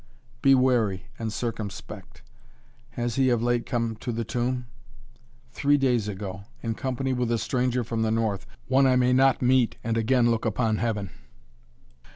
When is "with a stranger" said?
7.13-7.83